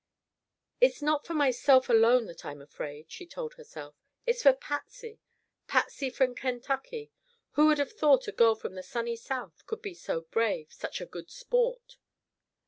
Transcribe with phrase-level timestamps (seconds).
[0.79, 3.93] "It's not for myself alone that I'm afraid," she told herself.
[4.25, 5.19] "It's for Patsy,
[5.67, 7.11] Patsy from Kentucky.
[7.51, 11.01] Who would have thought a girl from the sunny south could be so brave, such
[11.01, 11.97] a good sport."